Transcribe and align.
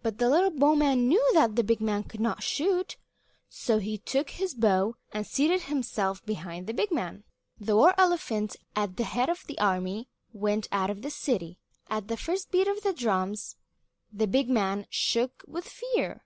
But 0.00 0.18
the 0.18 0.30
little 0.30 0.52
bowman 0.52 1.08
knew 1.08 1.28
that 1.34 1.56
the 1.56 1.64
big 1.64 1.80
man 1.80 2.04
could 2.04 2.20
not 2.20 2.40
shoot, 2.40 2.96
so 3.48 3.78
he 3.78 3.98
took 3.98 4.30
his 4.30 4.54
bow 4.54 4.94
and 5.12 5.26
seated 5.26 5.62
himself 5.62 6.24
behind 6.24 6.68
the 6.68 6.72
big 6.72 6.92
man. 6.92 7.24
Then 7.58 7.66
the 7.66 7.74
war 7.76 7.92
elephant, 7.98 8.54
at 8.76 8.96
the 8.96 9.02
head 9.02 9.28
of 9.28 9.44
the 9.48 9.58
army, 9.58 10.08
went 10.32 10.68
out 10.70 10.88
of 10.90 11.02
the 11.02 11.10
city. 11.10 11.58
At 11.90 12.06
the 12.06 12.16
first 12.16 12.52
beat 12.52 12.68
of 12.68 12.84
the 12.84 12.92
drums, 12.92 13.56
the 14.12 14.28
big 14.28 14.48
man 14.48 14.86
shook 14.88 15.42
with 15.48 15.68
fear. 15.68 16.24